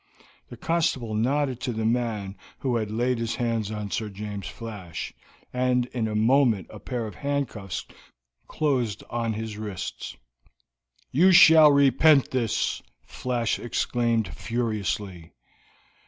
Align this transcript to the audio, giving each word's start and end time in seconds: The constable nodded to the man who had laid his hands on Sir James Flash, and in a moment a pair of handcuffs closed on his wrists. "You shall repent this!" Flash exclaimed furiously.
The 0.49 0.57
constable 0.57 1.13
nodded 1.13 1.59
to 1.59 1.71
the 1.73 1.85
man 1.85 2.35
who 2.57 2.77
had 2.77 2.89
laid 2.89 3.19
his 3.19 3.35
hands 3.35 3.69
on 3.69 3.91
Sir 3.91 4.09
James 4.09 4.47
Flash, 4.47 5.13
and 5.53 5.85
in 5.93 6.07
a 6.07 6.15
moment 6.15 6.65
a 6.71 6.79
pair 6.79 7.05
of 7.05 7.13
handcuffs 7.13 7.85
closed 8.47 9.03
on 9.11 9.33
his 9.33 9.57
wrists. 9.59 10.17
"You 11.11 11.31
shall 11.31 11.71
repent 11.71 12.31
this!" 12.31 12.81
Flash 13.05 13.59
exclaimed 13.59 14.27
furiously. 14.29 15.33